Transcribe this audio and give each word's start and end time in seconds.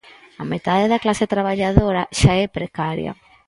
A 0.41 0.43
metade 0.53 0.85
da 0.91 1.01
clase 1.03 1.31
traballadora 1.33 2.03
xa 2.19 2.33
é 2.43 2.45
precaria. 2.57 3.11